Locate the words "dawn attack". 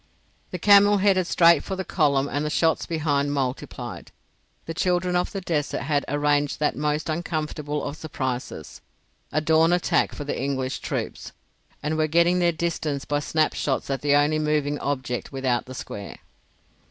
9.41-10.15